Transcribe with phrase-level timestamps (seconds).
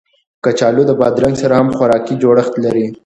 [0.43, 2.85] کچالو د بادرنګ سره هم خوراکي جوړښت لري